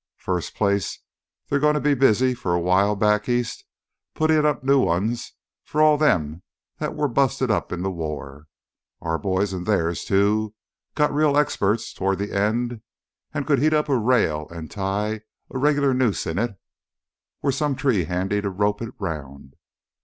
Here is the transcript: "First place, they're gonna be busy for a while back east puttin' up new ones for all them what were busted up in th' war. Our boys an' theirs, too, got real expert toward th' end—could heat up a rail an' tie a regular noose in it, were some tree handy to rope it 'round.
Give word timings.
"First 0.17 0.55
place, 0.55 0.97
they're 1.47 1.59
gonna 1.59 1.79
be 1.79 1.93
busy 1.93 2.33
for 2.33 2.53
a 2.55 2.59
while 2.59 2.95
back 2.95 3.29
east 3.29 3.65
puttin' 4.15 4.47
up 4.47 4.63
new 4.63 4.79
ones 4.79 5.33
for 5.63 5.79
all 5.79 5.95
them 5.95 6.41
what 6.79 6.95
were 6.95 7.07
busted 7.07 7.51
up 7.51 7.71
in 7.71 7.83
th' 7.83 7.91
war. 7.93 8.47
Our 8.99 9.19
boys 9.19 9.53
an' 9.53 9.65
theirs, 9.65 10.03
too, 10.03 10.55
got 10.95 11.13
real 11.13 11.37
expert 11.37 11.81
toward 11.95 12.17
th' 12.17 12.31
end—could 12.31 13.59
heat 13.59 13.73
up 13.75 13.89
a 13.89 13.95
rail 13.95 14.47
an' 14.49 14.69
tie 14.69 15.21
a 15.51 15.59
regular 15.59 15.93
noose 15.93 16.25
in 16.25 16.39
it, 16.39 16.55
were 17.43 17.51
some 17.51 17.75
tree 17.75 18.05
handy 18.05 18.41
to 18.41 18.49
rope 18.49 18.81
it 18.81 18.95
'round. 18.97 19.55